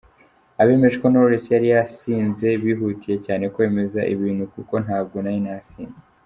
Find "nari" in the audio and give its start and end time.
5.23-5.41